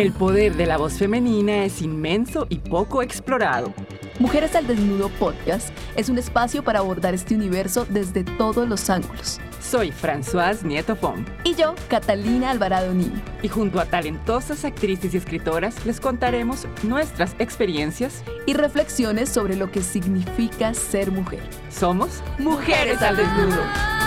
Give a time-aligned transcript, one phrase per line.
[0.00, 3.74] El poder de la voz femenina es inmenso y poco explorado.
[4.18, 9.38] Mujeres al Desnudo Podcast es un espacio para abordar este universo desde todos los ángulos.
[9.60, 11.26] Soy Françoise Nieto Pom.
[11.44, 13.20] Y yo, Catalina Alvarado Niño.
[13.42, 19.70] Y junto a talentosas actrices y escritoras les contaremos nuestras experiencias y reflexiones sobre lo
[19.70, 21.42] que significa ser mujer.
[21.68, 23.99] Somos Mujeres al Desnudo.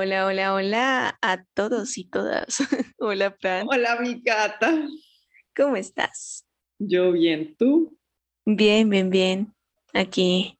[0.00, 2.58] Hola, hola, hola, hola a todos y todas.
[2.98, 3.66] hola, Fran.
[3.68, 4.86] Hola, mi gata.
[5.56, 6.46] ¿Cómo estás?
[6.78, 7.98] Yo bien, ¿tú?
[8.44, 9.52] Bien, bien, bien.
[9.92, 10.56] Aquí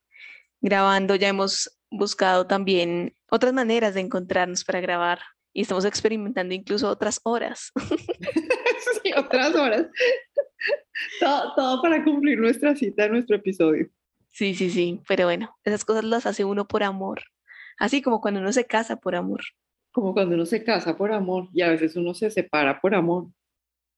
[0.60, 5.20] grabando, ya hemos buscado también otras maneras de encontrarnos para grabar
[5.52, 7.70] y estamos experimentando incluso otras horas.
[9.02, 9.86] sí, otras horas.
[11.20, 13.88] todo, todo para cumplir nuestra cita, nuestro episodio.
[14.32, 17.22] Sí, sí, sí, pero bueno, esas cosas las hace uno por amor.
[17.78, 19.40] Así como cuando uno se casa por amor.
[19.92, 23.28] Como cuando uno se casa por amor y a veces uno se separa por amor.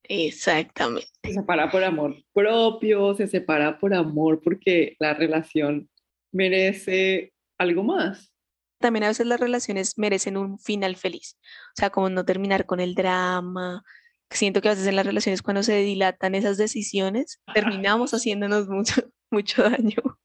[0.05, 1.09] Exactamente.
[1.23, 5.89] Se separa por amor propio, se separa por amor porque la relación
[6.33, 8.33] merece algo más.
[8.81, 11.37] También a veces las relaciones merecen un final feliz.
[11.77, 13.83] O sea, como no terminar con el drama.
[14.31, 19.03] Siento que a veces en las relaciones cuando se dilatan esas decisiones, terminamos haciéndonos mucho,
[19.31, 20.19] mucho daño.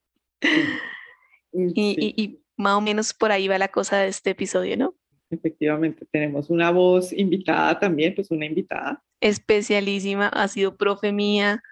[1.52, 4.94] Y, y más o menos por ahí va la cosa de este episodio, ¿no?
[5.30, 9.02] Efectivamente, tenemos una voz invitada también, pues una invitada.
[9.20, 11.62] Especialísima, ha sido profe mía,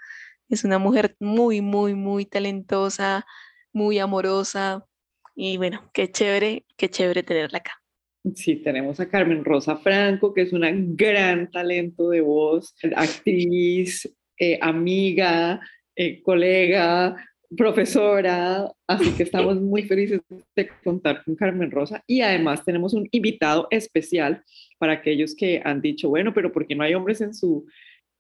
[0.49, 3.25] es una mujer muy, muy, muy talentosa,
[3.73, 4.87] muy amorosa
[5.35, 7.73] y bueno, qué chévere, qué chévere tenerla acá.
[8.35, 14.59] Sí, tenemos a Carmen Rosa Franco, que es una gran talento de voz, actriz, eh,
[14.63, 15.61] amiga,
[15.95, 17.17] eh, colega,
[17.57, 20.21] profesora, así que estamos muy felices
[20.57, 24.43] de contar con Carmen Rosa y además tenemos un invitado especial
[24.79, 27.67] para aquellos que han dicho, bueno, pero ¿por qué no hay hombres en su,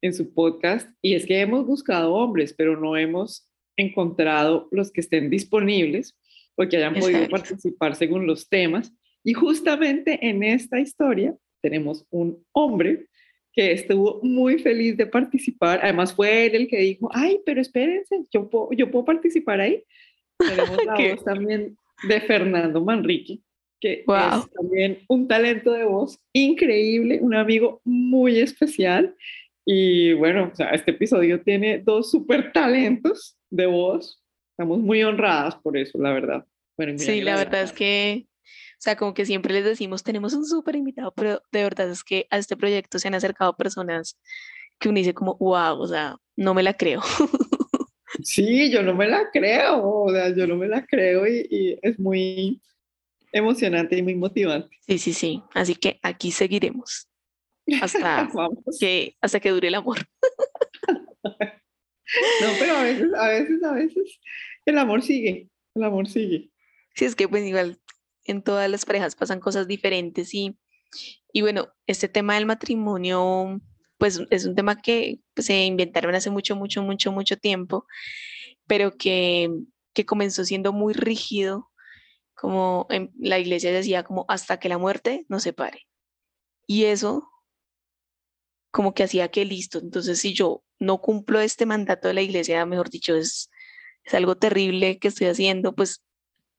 [0.02, 0.88] en su podcast?
[1.02, 6.16] Y es que hemos buscado hombres, pero no hemos encontrado los que estén disponibles
[6.56, 8.92] o que hayan podido participar según los temas.
[9.24, 13.06] Y justamente en esta historia tenemos un hombre
[13.54, 15.80] que estuvo muy feliz de participar.
[15.82, 19.84] Además fue él el que dijo, ay, pero espérense, yo puedo, yo puedo participar ahí.
[20.38, 21.76] Tenemos la voz también
[22.08, 23.38] de Fernando Manrique,
[23.80, 29.14] que es también un talento de voz increíble, un amigo muy especial.
[29.64, 34.20] Y bueno, o sea, este episodio tiene dos super talentos de voz.
[34.50, 36.44] Estamos muy honradas por eso, la verdad.
[36.76, 38.26] Bueno, sí, la verdad es que
[38.84, 42.26] sea, como que siempre les decimos, tenemos un súper invitado, pero de verdad es que
[42.30, 44.18] a este proyecto se han acercado personas
[44.78, 47.02] que uno dice como, wow, o sea, no me la creo.
[48.22, 51.98] Sí, yo no me la creo, o sea, yo no me la creo y, es
[51.98, 52.62] muy
[53.32, 54.78] emocionante y muy motivante.
[54.86, 55.42] Sí, sí, sí.
[55.52, 57.08] Así que aquí seguiremos
[57.82, 58.28] hasta,
[58.80, 59.98] que, hasta que dure el amor.
[62.42, 64.20] No, pero a veces, a veces, a veces
[64.66, 66.50] el amor sigue, el amor sigue.
[66.94, 67.78] Sí, es que pues igual
[68.24, 70.58] en todas las parejas pasan cosas diferentes y,
[71.32, 73.60] y bueno, este tema del matrimonio,
[73.98, 77.86] pues es un tema que pues, se inventaron hace mucho, mucho, mucho, mucho tiempo,
[78.66, 79.50] pero que,
[79.92, 81.70] que comenzó siendo muy rígido,
[82.34, 85.86] como en la iglesia decía, como hasta que la muerte nos separe.
[86.66, 87.28] Y eso
[88.70, 92.66] como que hacía que listo, entonces si yo no cumplo este mandato de la iglesia,
[92.66, 93.48] mejor dicho, es,
[94.02, 96.02] es algo terrible que estoy haciendo, pues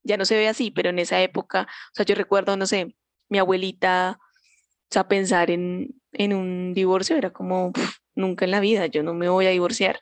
[0.05, 2.95] ya no se ve así, pero en esa época, o sea, yo recuerdo, no sé,
[3.27, 7.73] mi abuelita, o sea, pensar en, en un divorcio era como,
[8.15, 10.01] nunca en la vida, yo no me voy a divorciar.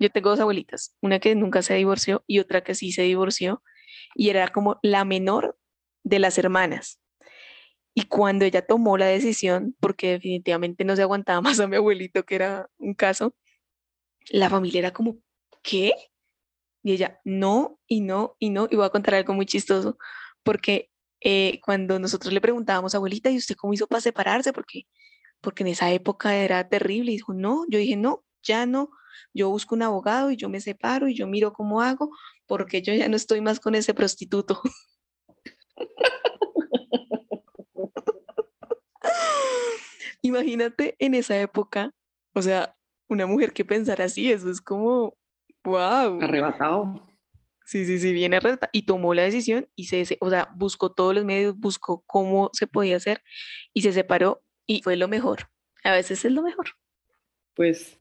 [0.00, 3.62] Yo tengo dos abuelitas, una que nunca se divorció y otra que sí se divorció,
[4.14, 5.56] y era como la menor
[6.02, 7.00] de las hermanas.
[7.94, 12.24] Y cuando ella tomó la decisión, porque definitivamente no se aguantaba más a mi abuelito,
[12.24, 13.34] que era un caso,
[14.30, 15.18] la familia era como,
[15.62, 15.92] ¿qué?
[16.84, 18.68] Y ella, no, y no, y no.
[18.70, 19.98] Y voy a contar algo muy chistoso,
[20.42, 20.90] porque
[21.20, 24.52] eh, cuando nosotros le preguntábamos, abuelita, ¿y usted cómo hizo para separarse?
[24.52, 24.82] Porque,
[25.40, 27.12] porque en esa época era terrible.
[27.12, 28.90] Y dijo, no, yo dije, no, ya no.
[29.32, 32.10] Yo busco un abogado y yo me separo y yo miro cómo hago,
[32.46, 34.60] porque yo ya no estoy más con ese prostituto.
[40.22, 41.92] Imagínate en esa época,
[42.34, 42.76] o sea,
[43.08, 45.16] una mujer que pensara así, eso es como,
[45.64, 46.20] Wow.
[46.20, 47.06] Arrebatado.
[47.66, 48.70] Sí, sí, sí, viene arrebatado.
[48.72, 52.66] Y tomó la decisión y se, o sea, buscó todos los medios, buscó cómo se
[52.66, 53.22] podía hacer
[53.72, 55.48] y se separó y fue lo mejor.
[55.82, 56.66] A veces es lo mejor.
[57.54, 57.98] Pues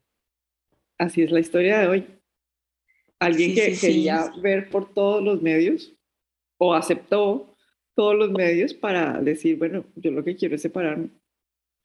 [0.97, 2.19] así es la historia de hoy.
[3.19, 5.93] Alguien que quería ver por todos los medios
[6.57, 7.55] o aceptó
[7.95, 11.09] todos los medios para decir, bueno, yo lo que quiero es separarme.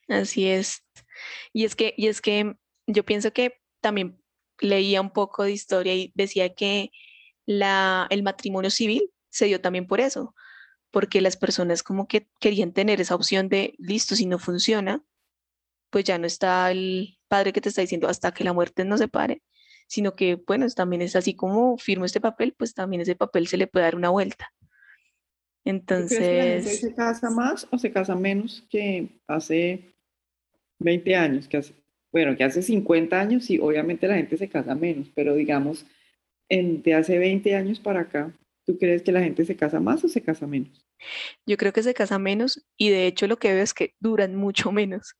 [0.09, 0.85] Así es.
[1.53, 4.21] Y es que, y es que yo pienso que también
[4.61, 6.91] leía un poco de historia y decía que
[7.47, 10.35] la, el matrimonio civil se dio también por eso,
[10.91, 15.03] porque las personas como que querían tener esa opción de, listo, si no funciona,
[15.91, 19.01] pues ya no está el padre que te está diciendo hasta que la muerte nos
[19.01, 19.43] separe,
[19.87, 23.57] sino que, bueno, también es así como firmo este papel, pues también ese papel se
[23.57, 24.53] le puede dar una vuelta.
[25.65, 26.65] Entonces...
[26.65, 29.95] Que se casa más o se casa menos que hace
[30.79, 31.49] 20 años?
[31.49, 31.75] Que hace,
[32.13, 35.87] bueno, que hace 50 años sí, obviamente la gente se casa menos, pero digamos,
[36.49, 38.33] en, de hace 20 años para acá,
[38.65, 40.85] ¿tú crees que la gente se casa más o se casa menos?
[41.47, 44.35] Yo creo que se casa menos y de hecho lo que veo es que duran
[44.35, 45.15] mucho menos.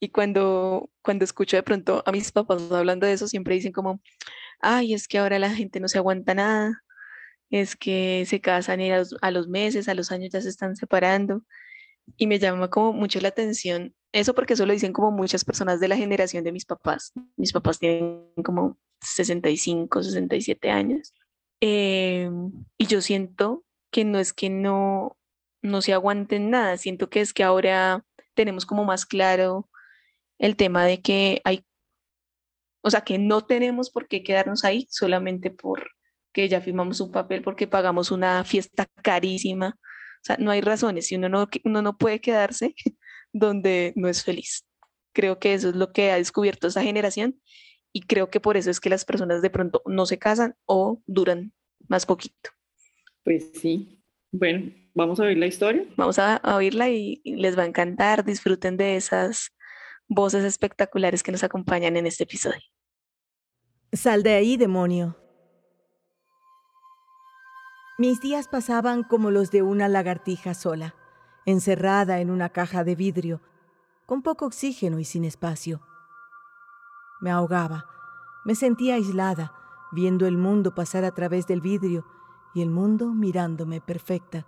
[0.00, 4.02] Y cuando, cuando escucho de pronto a mis papás hablando de eso, siempre dicen como,
[4.60, 6.82] ay, es que ahora la gente no se aguanta nada,
[7.50, 10.48] es que se casan y a los, a los meses, a los años ya se
[10.50, 11.44] están separando.
[12.16, 15.80] Y me llama como mucho la atención eso porque eso lo dicen como muchas personas
[15.80, 17.12] de la generación de mis papás.
[17.36, 21.12] Mis papás tienen como 65, 67 años.
[21.60, 25.16] Em, y yo siento que no es que no,
[25.62, 29.68] no se aguanten nada, siento que es que ahora tenemos como más claro
[30.38, 31.64] el tema de que hay,
[32.82, 35.90] o sea, que no tenemos por qué quedarnos ahí solamente por
[36.32, 39.76] que ya firmamos un papel porque pagamos una fiesta carísima.
[39.78, 41.06] O sea, no hay razones.
[41.08, 42.74] Si uno no, uno no puede quedarse
[43.34, 44.64] donde no es feliz.
[45.12, 47.38] Creo que eso es lo que ha descubierto esa generación
[47.92, 51.02] y creo que por eso es que las personas de pronto no se casan o
[51.06, 51.52] duran
[51.88, 52.50] más poquito.
[53.22, 54.02] Pues sí.
[54.32, 55.84] Bueno, vamos a oír la historia.
[55.96, 58.24] Vamos a, a oírla y les va a encantar.
[58.24, 59.52] Disfruten de esas
[60.08, 62.62] voces espectaculares que nos acompañan en este episodio.
[63.92, 65.16] Sal de ahí, demonio.
[67.96, 70.96] Mis días pasaban como los de una lagartija sola,
[71.46, 73.40] encerrada en una caja de vidrio,
[74.06, 75.80] con poco oxígeno y sin espacio.
[77.20, 77.86] Me ahogaba,
[78.44, 79.52] me sentía aislada,
[79.92, 82.06] viendo el mundo pasar a través del vidrio
[82.54, 84.46] y el mundo mirándome perfecta,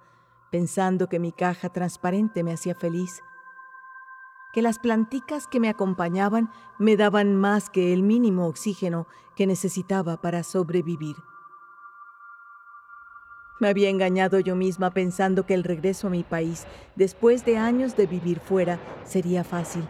[0.50, 3.22] pensando que mi caja transparente me hacía feliz
[4.56, 10.22] que las planticas que me acompañaban me daban más que el mínimo oxígeno que necesitaba
[10.22, 11.16] para sobrevivir.
[13.58, 17.96] Me había engañado yo misma pensando que el regreso a mi país, después de años
[17.96, 19.84] de vivir fuera, sería fácil.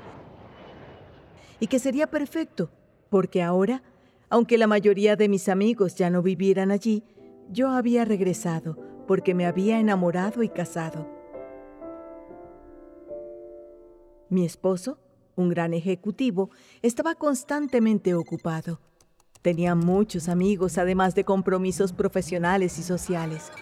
[1.59, 2.71] Y que sería perfecto,
[3.11, 3.83] porque ahora,
[4.29, 7.03] aunque la mayoría de mis amigos ya no vivieran allí,
[7.51, 8.77] yo había regresado
[9.07, 11.09] porque me había enamorado y casado.
[14.29, 14.99] Mi esposo,
[15.37, 16.51] un gran ejecutivo,
[16.83, 18.81] estaba constantemente ocupado.
[19.43, 23.53] Tenía muchos amigos, además de compromisos profesionales y sociales.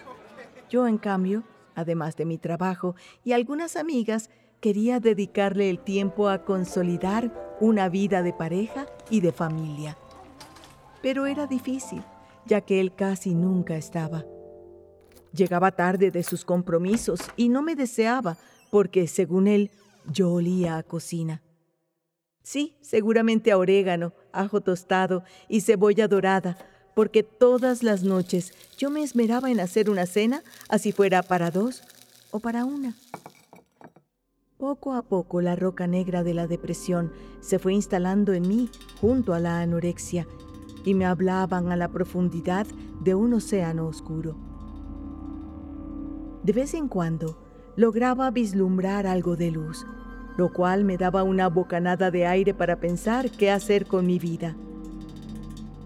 [0.69, 1.43] Yo, en cambio,
[1.75, 4.29] además de mi trabajo y algunas amigas,
[4.59, 9.97] quería dedicarle el tiempo a consolidar una vida de pareja y de familia.
[11.01, 12.01] Pero era difícil,
[12.45, 14.25] ya que él casi nunca estaba.
[15.33, 18.37] Llegaba tarde de sus compromisos y no me deseaba
[18.71, 19.69] porque, según él,
[20.11, 21.41] yo olía a cocina.
[22.45, 26.59] Sí, seguramente a orégano, ajo tostado y cebolla dorada,
[26.93, 31.81] porque todas las noches yo me esmeraba en hacer una cena, así fuera para dos
[32.29, 32.93] o para una.
[34.59, 38.69] Poco a poco la roca negra de la depresión se fue instalando en mí
[39.01, 40.27] junto a la anorexia
[40.85, 42.67] y me hablaban a la profundidad
[43.01, 44.37] de un océano oscuro.
[46.43, 47.39] De vez en cuando
[47.75, 49.83] lograba vislumbrar algo de luz,
[50.37, 54.55] lo cual me daba una bocanada de aire para pensar qué hacer con mi vida.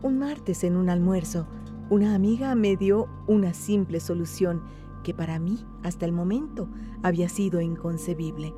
[0.01, 1.47] Un martes en un almuerzo,
[1.89, 4.61] una amiga me dio una simple solución
[5.03, 6.69] que para mí hasta el momento
[7.03, 8.53] había sido inconcebible.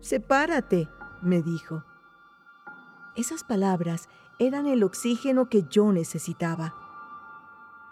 [0.00, 0.88] Sepárate,
[1.22, 1.84] me dijo.
[3.16, 6.74] Esas palabras eran el oxígeno que yo necesitaba.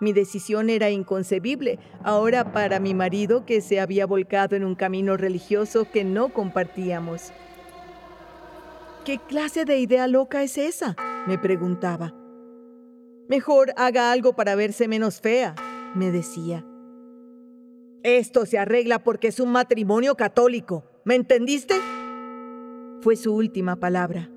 [0.00, 5.18] Mi decisión era inconcebible ahora para mi marido que se había volcado en un camino
[5.18, 7.32] religioso que no compartíamos.
[9.04, 10.96] ¿Qué clase de idea loca es esa?
[11.26, 12.14] me preguntaba.
[13.28, 15.54] Mejor haga algo para verse menos fea,
[15.94, 16.64] me decía.
[18.02, 20.84] Esto se arregla porque es un matrimonio católico.
[21.04, 21.74] ¿Me entendiste?
[23.02, 24.30] Fue su última palabra.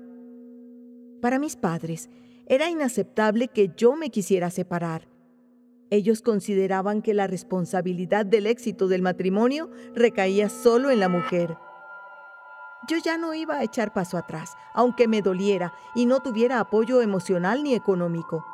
[1.22, 2.10] Para mis padres,
[2.46, 5.13] era inaceptable que yo me quisiera separar
[5.90, 11.56] ellos consideraban que la responsabilidad del éxito del matrimonio recaía solo en la mujer.
[12.88, 17.00] Yo ya no iba a echar paso atrás, aunque me doliera y no tuviera apoyo
[17.00, 18.44] emocional ni económico.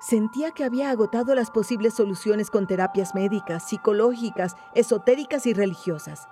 [0.00, 6.26] Sentía que había agotado las posibles soluciones con terapias médicas, psicológicas, esotéricas y religiosas.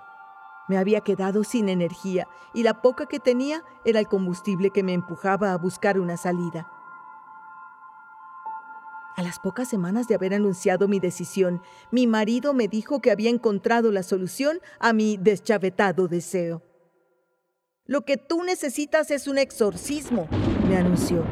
[0.67, 4.93] Me había quedado sin energía y la poca que tenía era el combustible que me
[4.93, 6.69] empujaba a buscar una salida.
[9.17, 13.29] A las pocas semanas de haber anunciado mi decisión, mi marido me dijo que había
[13.29, 16.61] encontrado la solución a mi deschavetado deseo.
[17.85, 20.29] Lo que tú necesitas es un exorcismo,
[20.67, 21.25] me anunció.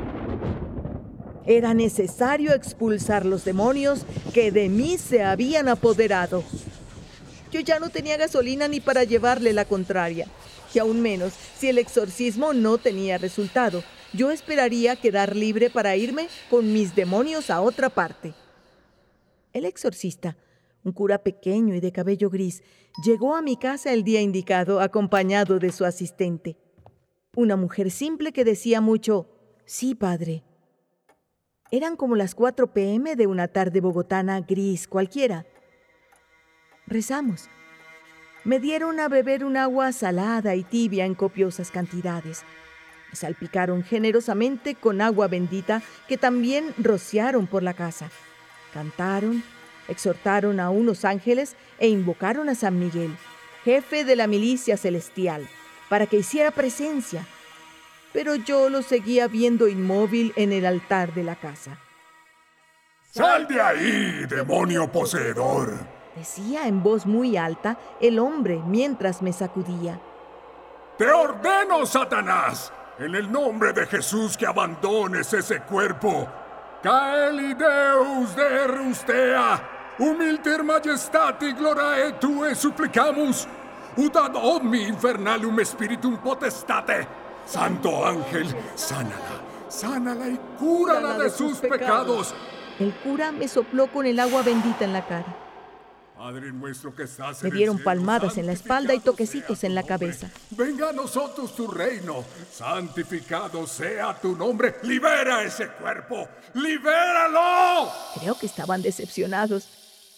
[1.46, 6.44] Era necesario expulsar los demonios que de mí se habían apoderado.
[7.52, 10.28] Yo ya no tenía gasolina ni para llevarle la contraria,
[10.74, 13.84] y aún menos si el exorcismo no tenía resultado.
[14.14, 18.34] Yo esperaría quedar libre para irme con mis demonios a otra parte.
[19.54, 20.36] El exorcista,
[20.84, 22.64] un cura pequeño y de cabello gris,
[23.04, 26.58] llegó a mi casa el día indicado acompañado de su asistente.
[27.36, 29.30] Una mujer simple que decía mucho,
[29.66, 30.44] sí, padre.
[31.72, 35.46] Eran como las 4 pm de una tarde bogotana gris cualquiera.
[36.88, 37.48] Rezamos.
[38.44, 42.44] Me dieron a beber un agua salada y tibia en copiosas cantidades.
[43.14, 48.10] Salpicaron generosamente con agua bendita que también rociaron por la casa.
[48.74, 49.44] Cantaron,
[49.88, 53.16] exhortaron a unos ángeles e invocaron a San Miguel,
[53.64, 55.48] jefe de la milicia celestial,
[55.90, 57.26] para que hiciera presencia.
[58.14, 61.80] Pero yo lo seguía viendo inmóvil en el altar de la casa.
[63.12, 65.74] ¡Sal de ahí, demonio poseedor!
[66.16, 70.00] Decía en voz muy alta el hombre mientras me sacudía.
[70.98, 76.28] Te ordeno, Satanás, en el nombre de Jesús que abandones ese cuerpo.
[76.84, 83.48] Caeli Deus de Rustea, humilter majestati glorae tue supplicamus,
[83.98, 87.08] ut ad omni infernalum spiritum potestate.
[87.46, 92.36] Santo ángel, sánala, sánala y cúrala de sus pecados.
[92.80, 95.49] El cura me sopló con el agua bendita en la cara.
[96.20, 99.74] Padre nuestro que estás Me en el dieron palmadas en la espalda y toquecitos en
[99.74, 100.30] la cabeza.
[100.50, 104.76] Venga a nosotros tu reino, santificado sea tu nombre.
[104.84, 107.90] Libera ese cuerpo, libéralo.
[108.20, 109.70] Creo que estaban decepcionados.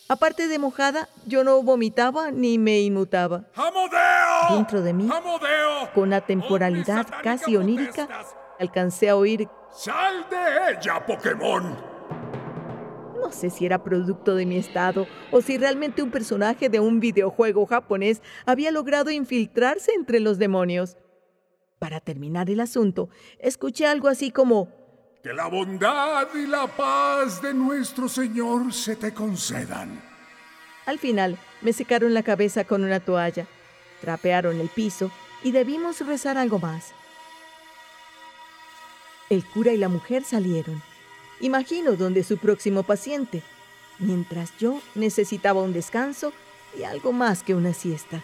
[0.09, 3.43] Aparte de mojada, yo no vomitaba ni me inmutaba.
[3.55, 4.55] ¡Amodeo!
[4.55, 5.93] Dentro de mí, ¡Amodeo!
[5.93, 8.09] Con la temporalidad Omnis casi onírica,
[8.59, 11.90] alcancé a oír, ¡Sal de ella, Pokémon!
[13.31, 16.99] No sé si era producto de mi estado o si realmente un personaje de un
[16.99, 20.97] videojuego japonés había logrado infiltrarse entre los demonios.
[21.79, 23.07] Para terminar el asunto,
[23.39, 24.67] escuché algo así como,
[25.23, 30.03] Que la bondad y la paz de nuestro Señor se te concedan.
[30.85, 33.47] Al final, me secaron la cabeza con una toalla,
[34.01, 35.09] trapearon el piso
[35.41, 36.93] y debimos rezar algo más.
[39.29, 40.90] El cura y la mujer salieron.
[41.41, 43.41] Imagino donde su próximo paciente,
[43.99, 46.33] mientras yo necesitaba un descanso
[46.77, 48.23] y algo más que una siesta.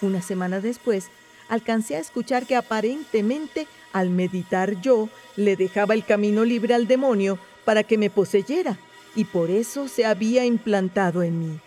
[0.00, 1.08] Una semana después,
[1.48, 7.38] alcancé a escuchar que aparentemente al meditar yo le dejaba el camino libre al demonio
[7.64, 8.76] para que me poseyera
[9.14, 11.60] y por eso se había implantado en mí.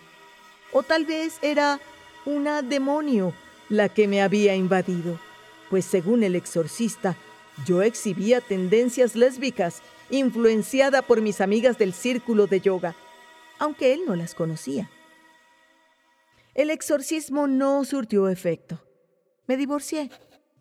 [0.72, 1.80] O tal vez era
[2.26, 3.32] una demonio
[3.70, 5.18] la que me había invadido,
[5.70, 7.16] pues según el exorcista,
[7.64, 12.94] yo exhibía tendencias lésbicas, influenciada por mis amigas del círculo de yoga,
[13.58, 14.90] aunque él no las conocía.
[16.54, 18.82] El exorcismo no surtió efecto.
[19.46, 20.10] Me divorcié.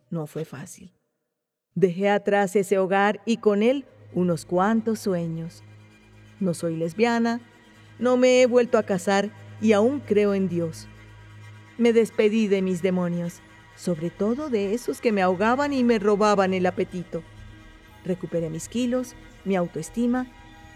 [0.09, 0.93] No fue fácil.
[1.73, 5.63] Dejé atrás ese hogar y con él unos cuantos sueños.
[6.39, 7.41] No soy lesbiana,
[7.99, 10.87] no me he vuelto a casar y aún creo en Dios.
[11.77, 13.41] Me despedí de mis demonios,
[13.75, 17.23] sobre todo de esos que me ahogaban y me robaban el apetito.
[18.03, 20.27] Recuperé mis kilos, mi autoestima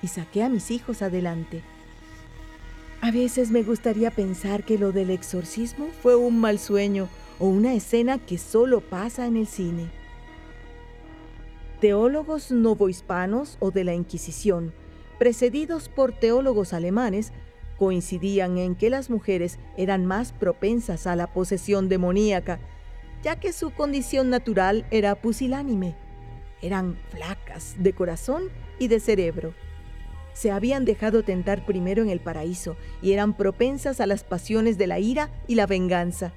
[0.02, 1.62] y saqué a mis hijos adelante.
[3.02, 7.08] A veces me gustaría pensar que lo del exorcismo fue un mal sueño
[7.40, 9.90] o una escena que solo pasa en el cine.
[11.80, 14.74] Teólogos novohispanos o de la Inquisición,
[15.18, 17.32] precedidos por teólogos alemanes,
[17.78, 22.60] coincidían en que las mujeres eran más propensas a la posesión demoníaca,
[23.24, 25.96] ya que su condición natural era pusilánime.
[26.62, 28.44] Eran flacas de corazón
[28.80, 29.54] y de cerebro.
[30.34, 34.88] Se habían dejado tentar primero en el paraíso y eran propensas a las pasiones de
[34.88, 36.34] la ira y la venganza.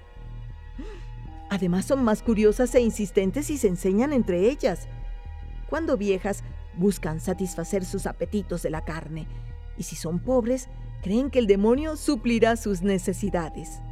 [1.50, 4.88] Además son más curiosas e insistentes y se enseñan entre ellas.
[5.68, 6.42] Cuando viejas,
[6.76, 9.26] buscan satisfacer sus apetitos de la carne,
[9.76, 10.68] y si son pobres,
[11.02, 13.82] creen que el demonio suplirá sus necesidades.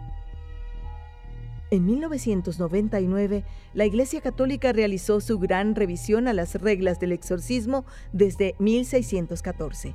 [1.72, 8.56] En 1999, la Iglesia Católica realizó su gran revisión a las reglas del exorcismo desde
[8.58, 9.94] 1614.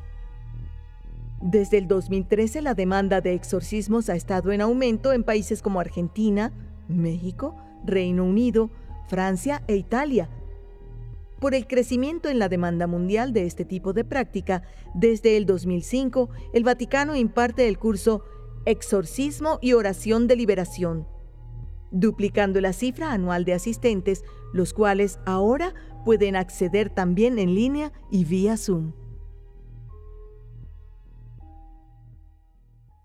[1.42, 6.54] Desde el 2013, la demanda de exorcismos ha estado en aumento en países como Argentina,
[6.88, 8.70] México, Reino Unido,
[9.10, 10.30] Francia e Italia.
[11.42, 14.64] Por el crecimiento en la demanda mundial de este tipo de práctica,
[14.94, 18.24] desde el 2005, el Vaticano imparte el curso
[18.66, 21.06] Exorcismo y Oración de Liberación,
[21.92, 24.24] duplicando la cifra anual de asistentes,
[24.54, 25.74] los cuales ahora
[26.04, 28.94] pueden acceder también en línea y vía Zoom.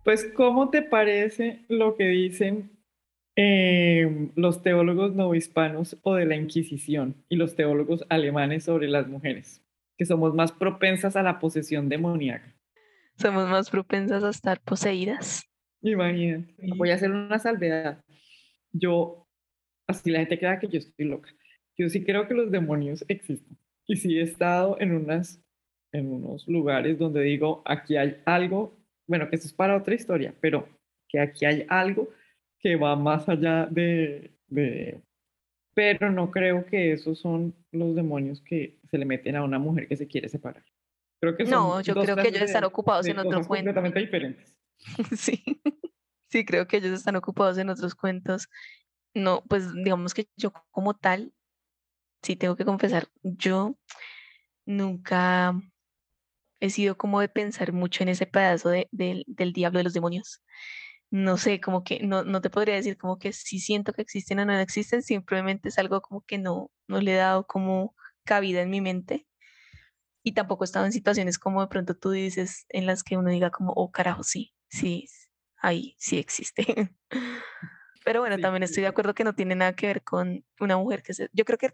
[0.05, 2.71] Pues, ¿cómo te parece lo que dicen
[3.37, 9.63] eh, los teólogos novohispanos o de la Inquisición y los teólogos alemanes sobre las mujeres?
[9.97, 12.57] Que somos más propensas a la posesión demoníaca.
[13.17, 15.45] Somos más propensas a estar poseídas.
[15.83, 16.55] Imagínate.
[16.77, 18.03] Voy a hacer una salvedad.
[18.73, 19.27] Yo,
[19.89, 21.31] así la gente crea que yo estoy loca.
[21.77, 23.57] Yo sí creo que los demonios existen.
[23.87, 25.43] Y sí he estado en, unas,
[25.93, 28.77] en unos lugares donde digo, aquí hay algo,
[29.09, 30.69] bueno, que eso es para otra historia, pero
[31.09, 32.09] que aquí hay algo
[32.61, 35.00] que va más allá de, de...
[35.75, 39.89] Pero no creo que esos son los demonios que se le meten a una mujer
[39.89, 40.65] que se quiere separar.
[41.21, 43.73] Creo que son No, yo creo que ellos están ocupados en otro cuento.
[43.73, 44.57] completamente diferentes.
[45.17, 45.43] Sí,
[46.31, 48.49] sí, creo que ellos están ocupados en otros cuentos.
[49.15, 51.35] No, pues digamos que yo como tal,
[52.23, 53.79] sí tengo que confesar, yo
[54.67, 55.55] nunca
[56.61, 59.93] he sido como de pensar mucho en ese pedazo de- del- del diablo de los
[59.95, 60.43] demonios.
[61.11, 64.41] No sé, como que no, no te podría decir como que si siento que existen
[64.41, 67.95] o no existen, simplemente es algo como que no, no le he dado como
[68.25, 69.27] cabida en mi mente.
[70.25, 73.31] Y tampoco he estado en situaciones como de pronto tú dices, en las que uno
[73.31, 75.07] diga como, oh carajo, sí, sí,
[75.61, 76.64] ahí sí existe.
[78.05, 80.76] Pero bueno, Sí, también estoy de acuerdo que no tiene nada que ver con una
[80.79, 81.29] mujer que se...
[81.33, 81.71] Yo creo que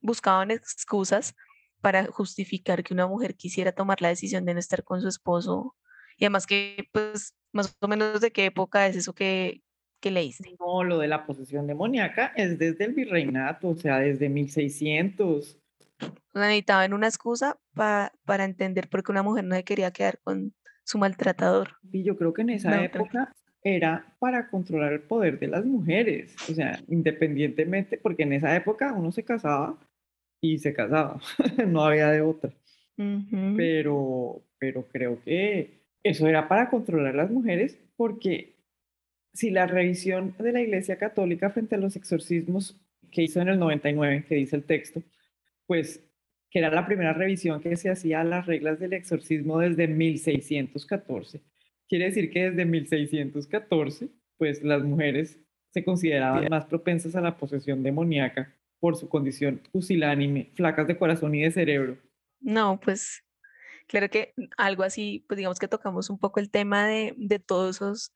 [0.00, 1.34] buscaban excusas
[1.80, 5.76] para justificar que una mujer quisiera tomar la decisión de no estar con su esposo.
[6.16, 9.62] Y además que, pues, más o menos de qué época es eso que,
[10.00, 10.56] que leíste.
[10.58, 15.58] No, lo de la posesión demoníaca es desde el virreinato, o sea, desde 1600.
[16.00, 19.92] O sea, necesitaban una excusa pa- para entender por qué una mujer no se quería
[19.92, 20.54] quedar con
[20.88, 21.68] su maltratador.
[21.92, 25.66] Y yo creo que en esa No, época era para controlar el poder de las
[25.66, 29.78] mujeres, o sea, independientemente, porque en esa época uno se casaba
[30.40, 31.20] y se casaba,
[31.68, 32.50] no había de otra.
[33.56, 38.56] Pero, pero creo que eso era para controlar las mujeres, porque
[39.34, 43.58] si la revisión de la Iglesia Católica frente a los exorcismos que hizo en el
[43.58, 45.02] 99, que dice el texto,
[45.66, 46.07] pues
[46.50, 51.42] que era la primera revisión que se hacía a las reglas del exorcismo desde 1614.
[51.88, 57.82] Quiere decir que desde 1614, pues las mujeres se consideraban más propensas a la posesión
[57.82, 61.98] demoníaca por su condición pusilánime, flacas de corazón y de cerebro.
[62.40, 63.24] No, pues
[63.86, 67.76] claro que algo así, pues digamos que tocamos un poco el tema de, de todos
[67.76, 68.12] esos,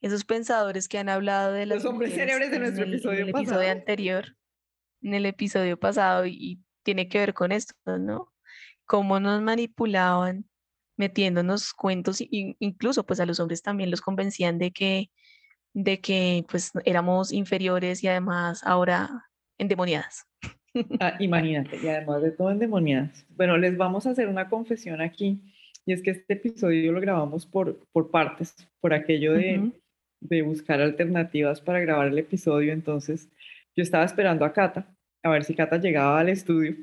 [0.00, 3.22] esos pensadores que han hablado de las Los hombres célebres de en nuestro en episodio
[3.22, 3.70] el episodio pasado.
[3.70, 4.36] anterior,
[5.02, 8.32] en el episodio pasado, y tiene que ver con esto, ¿no?
[8.86, 10.44] Cómo nos manipulaban
[10.96, 15.10] metiéndonos cuentos, y incluso pues a los hombres también los convencían de que,
[15.74, 20.26] de que pues éramos inferiores y además ahora endemoniadas.
[21.00, 23.24] Ah, imagínate, y además de todo endemoniadas.
[23.30, 25.40] Bueno, les vamos a hacer una confesión aquí,
[25.86, 29.72] y es que este episodio lo grabamos por, por partes, por aquello de, Ujú.
[30.20, 32.74] de buscar alternativas para grabar el episodio.
[32.74, 33.30] Entonces,
[33.74, 34.95] yo estaba esperando a Cata,
[35.26, 36.76] a ver si Cata llegaba al estudio,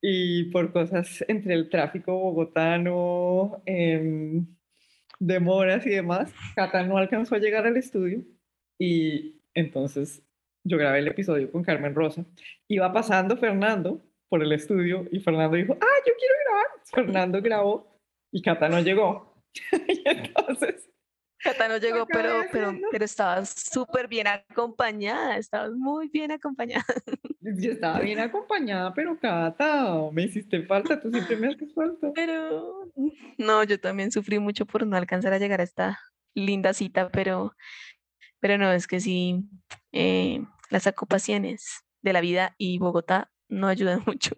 [0.00, 4.46] y por cosas entre el tráfico bogotano, em,
[5.18, 8.24] demoras y demás, Cata no alcanzó a llegar al estudio,
[8.78, 10.22] y entonces
[10.64, 12.24] yo grabé el episodio con Carmen Rosa.
[12.68, 16.66] Iba pasando Fernando por el estudio y Fernando dijo, ah, yo quiero grabar.
[16.84, 17.98] Fernando grabó
[18.32, 19.42] y Cata no llegó.
[19.88, 20.87] y entonces,
[21.48, 26.84] Cata no llegó, pero, pero, pero estabas súper bien acompañada, estabas muy bien acompañada.
[27.40, 32.12] yo estaba bien acompañada, pero Cata, me hiciste falta, tú siempre me haces falta.
[32.14, 32.92] Pero
[33.38, 35.98] no, yo también sufrí mucho por no alcanzar a llegar a esta
[36.34, 37.54] linda cita, pero,
[38.40, 39.42] pero no, es que sí,
[39.92, 44.34] eh, las ocupaciones de la vida y Bogotá no ayudan mucho.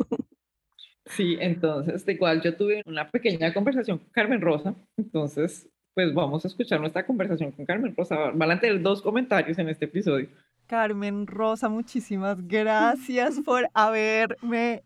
[1.06, 5.68] Sí, entonces, de igual yo tuve una pequeña conversación con Carmen Rosa, entonces,
[6.04, 8.30] pues vamos a escuchar nuestra conversación con Carmen Rosa.
[8.34, 10.28] Van a tener dos comentarios en este episodio.
[10.66, 14.82] Carmen Rosa, muchísimas gracias por haberme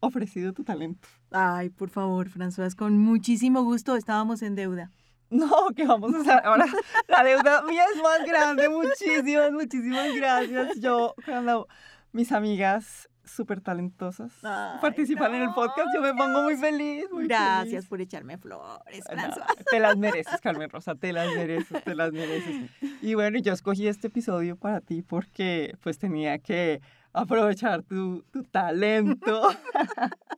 [0.00, 1.08] ofrecido tu talento.
[1.30, 4.90] Ay, por favor, François, con muchísimo gusto estábamos en deuda.
[5.30, 6.66] No, que vamos a hacer ahora.
[7.06, 8.68] La deuda mía es más grande.
[8.68, 10.80] Muchísimas, muchísimas gracias.
[10.80, 11.66] Yo, cuando
[12.12, 17.04] mis amigas súper talentosas Ay, participan en el podcast, yo me pongo muy feliz.
[17.12, 17.88] Muy Gracias feliz.
[17.88, 19.46] por echarme flores, No, François.
[19.70, 22.70] te las mereces, Carmen Rosa, te las mereces, te las mereces.
[23.02, 26.80] Y bueno, yo escogí este episodio para ti porque pues tenía que
[27.12, 29.48] aprovechar tu, tu talento.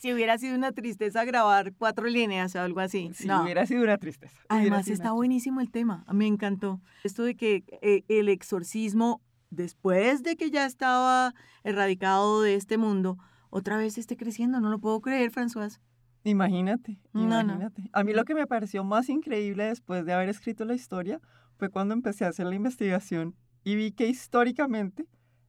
[0.00, 3.10] Si hubiera sido una tristeza grabar cuatro líneas o algo así.
[3.14, 3.42] Si no.
[3.44, 4.36] hubiera sido una tristeza.
[4.48, 6.80] Además está buenísimo el tema, me encantó.
[7.04, 11.34] Esto de que eh, el exorcismo, después de que ya estaba
[11.64, 13.18] erradicado de este mundo,
[13.50, 15.80] otra vez esté creciendo, no lo puedo creer, François.
[16.24, 17.40] Imagínate, No, no.
[17.40, 17.88] imagínate.
[17.92, 21.20] A mí lo que me pareció más increíble después de haber escrito la historia
[21.58, 23.34] fue cuando empecé a hacer la investigación
[23.64, 25.06] y vi que históricamente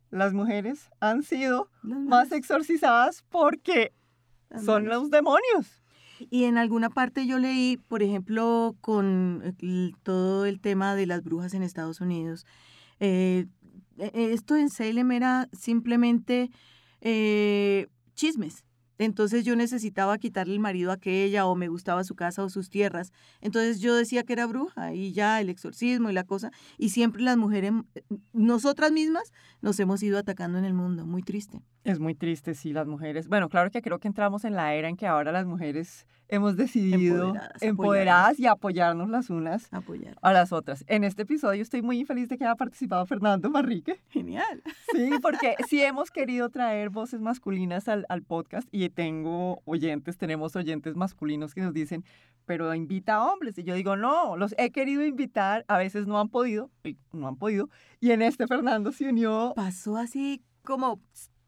[0.10, 3.94] las mujeres han sido más exorcizadas porque
[4.50, 5.82] las son los demonios.
[6.30, 11.24] Y en alguna parte yo leí, por ejemplo, con el- todo el tema de las
[11.24, 12.46] brujas en Estados Unidos,
[13.00, 13.48] eh, eh,
[13.98, 16.52] esto en Salem era simplemente
[17.02, 18.64] eh, chismes.
[18.98, 22.70] Entonces yo necesitaba quitarle el marido a aquella o me gustaba su casa o sus
[22.70, 23.12] tierras.
[23.42, 26.52] Entonces yo decía que era bruja y ya el exorcismo y la cosa.
[26.78, 27.72] Y siempre las mujeres,
[28.32, 31.08] nosotras mismas, nos hemos ido atacando en el mundo.
[31.08, 31.62] Muy triste.
[31.84, 33.28] Es muy triste, sí, las mujeres.
[33.28, 36.56] Bueno, claro que creo que entramos en la era en que ahora las mujeres hemos
[36.56, 40.16] decidido Empoderadas, empoderadas y apoyarnos las unas Apoyar.
[40.22, 40.86] a las otras.
[40.88, 44.00] En este episodio estoy muy feliz de que haya participado Fernando Marrique.
[44.10, 44.62] Genial.
[44.94, 50.56] Sí, porque sí hemos querido traer voces masculinas al, al podcast y tengo oyentes, tenemos
[50.56, 52.06] oyentes masculinos que nos dicen,
[52.46, 53.58] pero invita a hombres.
[53.58, 56.70] Y yo digo, no, los he querido invitar, a veces no han podido,
[57.12, 57.70] no han podido.
[58.00, 59.54] Y en este Fernando se unió.
[59.56, 61.02] pasó así como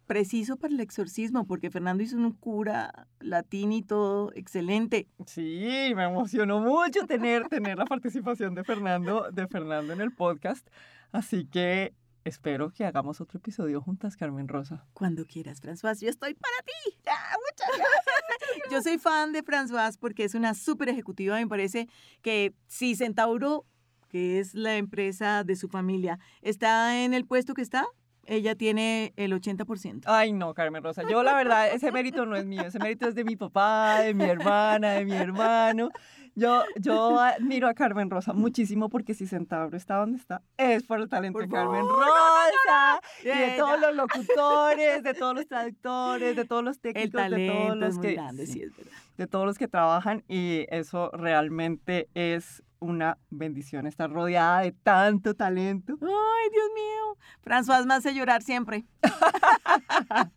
[0.05, 5.07] preciso para el exorcismo, porque Fernando hizo un cura latín y todo excelente.
[5.25, 10.67] Sí, me emocionó mucho tener, tener la participación de Fernando, de Fernando en el podcast.
[11.11, 11.93] Así que
[12.25, 14.85] espero que hagamos otro episodio juntas, Carmen Rosa.
[14.93, 16.97] Cuando quieras, François, yo estoy para ti.
[17.07, 18.71] ¡Ah, muchas gracias.
[18.71, 21.35] Yo soy fan de François porque es una súper ejecutiva.
[21.37, 21.87] Me parece
[22.21, 23.65] que si Centauro,
[24.09, 27.85] que es la empresa de su familia, está en el puesto que está,
[28.25, 30.03] ella tiene el 80%.
[30.05, 31.03] Ay, no, Carmen Rosa.
[31.09, 32.62] Yo, la verdad, ese mérito no es mío.
[32.62, 35.89] Ese mérito es de mi papá, de mi hermana, de mi hermano.
[36.36, 41.00] Yo, yo admiro a Carmen Rosa muchísimo porque si Centauro está donde está, es por
[41.00, 43.02] el talento de Carmen Rosa.
[43.22, 47.48] Y de todos los locutores, de todos los traductores, de todos los El técnicos, de
[47.48, 48.13] todos los que...
[48.13, 48.91] grande, sí, sí, es verdad.
[49.17, 55.36] de todos los que trabajan y eso realmente es una bendición estar rodeada de tanto
[55.36, 55.93] talento.
[56.02, 57.17] Ay, Dios mío.
[57.46, 58.86] François me hace llorar siempre.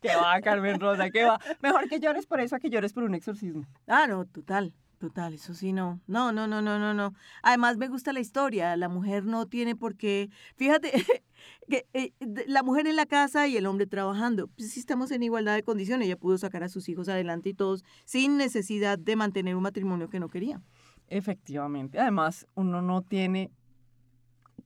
[0.00, 1.38] Que va, Carmen Rosa, que va.
[1.60, 3.66] Mejor que llores por eso a que llores por un exorcismo.
[3.86, 6.00] Ah, no, total, total, eso sí, no.
[6.06, 7.14] No, no, no, no, no, no.
[7.42, 10.92] Además me gusta la historia, la mujer no tiene por qué, fíjate,
[11.68, 12.12] que eh,
[12.46, 15.62] la mujer en la casa y el hombre trabajando, pues sí estamos en igualdad de
[15.62, 19.62] condiciones, ella pudo sacar a sus hijos adelante y todos sin necesidad de mantener un
[19.62, 20.60] matrimonio que no quería.
[21.08, 21.98] Efectivamente.
[21.98, 23.50] Además, uno no tiene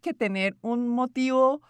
[0.01, 1.63] que tener un motivo,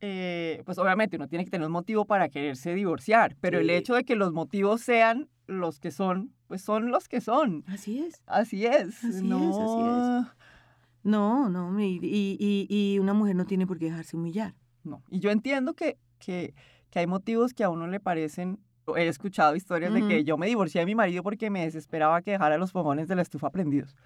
[0.00, 3.94] eh, pues obviamente uno tiene que tener un motivo para quererse divorciar, pero el hecho
[3.94, 7.64] de que los motivos sean los que son, pues son los que son.
[7.66, 8.22] Así es.
[8.26, 9.04] Así es.
[9.04, 10.30] Así es, no, así
[11.02, 14.54] No, no, y, y, y- una mujer no tiene por qué dejarse humillar.
[14.84, 15.02] No.
[15.10, 16.54] Y yo entiendo que, que,
[16.90, 18.58] que hay motivos que a uno le parecen.
[18.96, 22.30] He escuchado historias de que yo me divorcié de mi marido porque me desesperaba que
[22.32, 23.96] dejara los fogones de la estufa prendidos.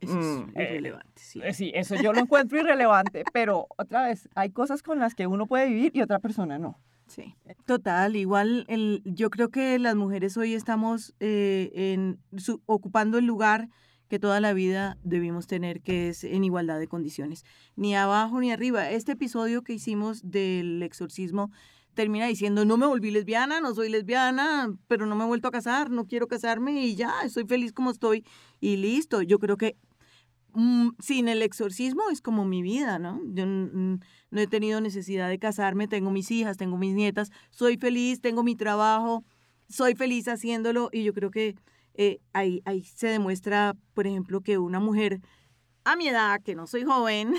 [0.00, 1.40] Eso es Mm, eh, irrelevante, sí.
[1.44, 5.26] Eh, Sí, eso yo lo encuentro irrelevante, pero otra vez, hay cosas con las que
[5.26, 6.80] uno puede vivir y otra persona no.
[7.12, 7.34] Sí,
[7.66, 8.16] total.
[8.16, 12.16] Igual el, yo creo que las mujeres hoy estamos eh,
[12.64, 13.68] ocupando el lugar
[14.08, 17.44] que toda la vida debimos tener, que es en igualdad de condiciones.
[17.76, 18.90] Ni abajo ni arriba.
[18.90, 21.50] Este episodio que hicimos del exorcismo
[21.92, 25.52] termina diciendo, no me volví lesbiana, no soy lesbiana, pero no me he vuelto a
[25.52, 28.24] casar, no quiero casarme y ya, estoy feliz como estoy
[28.58, 29.20] y listo.
[29.20, 29.76] Yo creo que
[30.54, 33.20] mm, sin el exorcismo es como mi vida, ¿no?
[33.34, 33.44] Yo
[34.32, 38.42] no he tenido necesidad de casarme, tengo mis hijas, tengo mis nietas, soy feliz, tengo
[38.42, 39.24] mi trabajo,
[39.68, 41.54] soy feliz haciéndolo y yo creo que
[41.94, 45.20] eh, ahí, ahí se demuestra, por ejemplo, que una mujer
[45.84, 47.34] a mi edad, que no soy joven,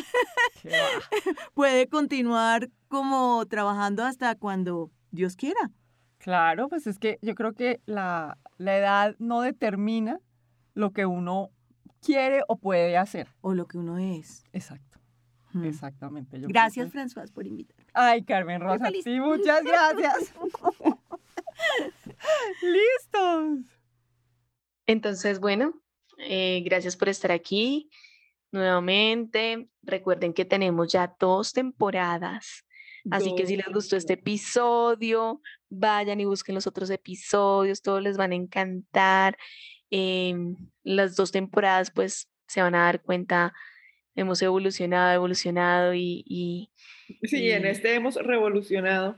[1.55, 5.71] puede continuar como trabajando hasta cuando Dios quiera.
[6.19, 10.19] Claro, pues es que yo creo que la, la edad no determina
[10.75, 11.49] lo que uno
[12.01, 13.29] quiere o puede hacer.
[13.41, 14.43] O lo que uno es.
[14.53, 14.92] Exacto,
[15.53, 15.65] Mm.
[15.65, 16.39] exactamente.
[16.39, 17.85] yo Gracias, François, por invitarme.
[17.93, 20.33] Ay, Carmen Rosa, sí, muchas gracias.
[22.61, 23.59] Listos.
[24.87, 25.73] Entonces, bueno,
[26.17, 27.89] eh, gracias por estar aquí
[28.51, 29.69] nuevamente.
[29.81, 32.65] Recuerden que tenemos ya dos temporadas.
[33.11, 38.15] Así que si les gustó este episodio, vayan y busquen los otros episodios, todos les
[38.15, 39.37] van a encantar.
[39.89, 43.53] Em, las dos temporadas, pues se van a dar cuenta,
[44.15, 46.69] hemos evolucionado, evolucionado y...
[47.23, 49.17] sí, en este hemos revolucionado.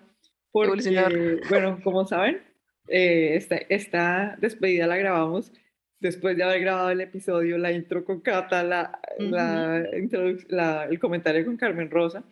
[0.51, 2.41] Porque, bueno, como saben,
[2.88, 5.51] eh, esta, esta despedida la grabamos
[5.99, 11.58] después de haber grabado el episodio, la intro con Cata, la, la, el comentario con
[11.58, 12.23] Carmen Rosa.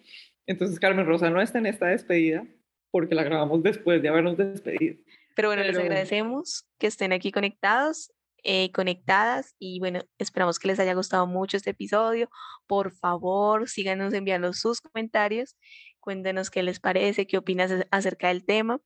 [0.48, 2.48] Entonces Carmen Rosa no está en esta despedida
[2.92, 4.96] porque la grabamos después de habernos despedido.
[5.36, 8.13] Pero bueno, les agradecemos que estén aquí conectados,
[8.44, 12.30] eh, conectadas y bueno, esperamos que les haya gustado mucho este episodio.
[12.68, 15.58] Por favor, síganos enviando sus comentarios,
[16.00, 18.80] cuéntenos qué les parece, qué opinas acerca del tema.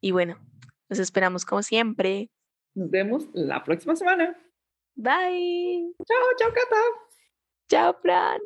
[0.00, 0.38] Y bueno,
[0.88, 2.30] nos esperamos como siempre.
[2.74, 4.36] Nos vemos la próxima semana.
[4.94, 5.92] Bye.
[6.06, 6.82] Chao, chao, Cata.
[7.68, 8.40] Chao, Fran.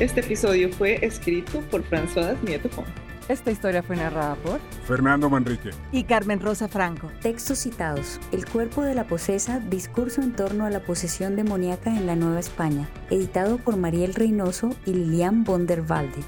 [0.00, 3.03] Este episodio fue escrito por François Nieto Fon.
[3.28, 7.10] Esta historia fue narrada por Fernando Manrique y Carmen Rosa Franco.
[7.22, 12.06] Textos citados: El cuerpo de la posesa, discurso en torno a la posesión demoníaca en
[12.06, 16.22] la Nueva España, editado por Mariel Reynoso y Lilian von der Walde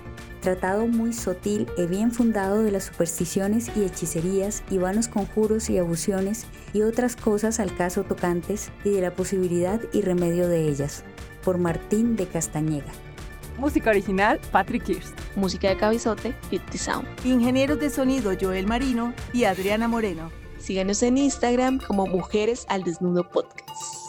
[0.46, 5.78] tratado muy sutil y bien fundado de las supersticiones y hechicerías y vanos conjuros y
[5.78, 11.02] abusiones y otras cosas al caso tocantes y de la posibilidad y remedio de ellas,
[11.42, 12.92] por Martín de Castañega.
[13.58, 15.18] Música original, Patrick Kirst.
[15.34, 17.08] Música de Cabizote, 50 Sound.
[17.24, 20.30] Ingenieros de sonido, Joel Marino y Adriana Moreno.
[20.58, 24.05] Síganos en Instagram como Mujeres al Desnudo Podcast.